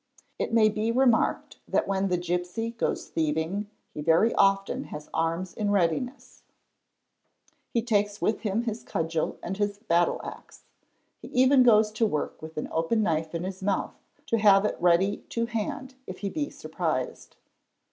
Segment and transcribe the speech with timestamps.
[0.39, 5.53] It may De remarked that when the gipsy goes thieving he very often has arms
[5.53, 6.41] in readiness;
[7.69, 10.63] he takes with him his cudgel and his battle axe;
[11.21, 13.93] he even goes to work with an open knife in his mouth
[14.25, 17.35] to have it ready to hand if he be surprised.